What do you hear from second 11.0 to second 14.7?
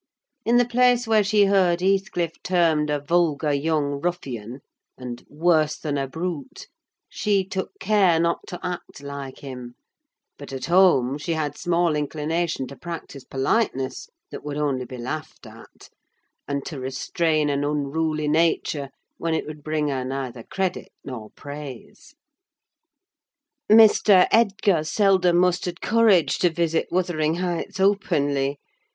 she had small inclination to practise politeness that would